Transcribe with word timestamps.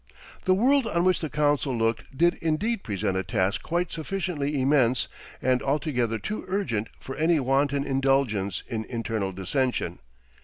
The 0.45 0.55
world 0.55 0.87
on 0.87 1.03
which 1.03 1.19
the 1.19 1.29
council 1.29 1.77
looked 1.77 2.17
did 2.17 2.33
indeed 2.41 2.81
present 2.81 3.15
a 3.15 3.21
task 3.21 3.61
quite 3.61 3.91
sufficiently 3.91 4.59
immense 4.59 5.07
and 5.43 5.61
altogether 5.61 6.17
too 6.17 6.43
urgent 6.47 6.89
for 6.99 7.15
any 7.17 7.39
wanton 7.39 7.83
indulgence 7.83 8.63
in 8.67 8.83
internal 8.85 9.31
dissension. 9.31 9.99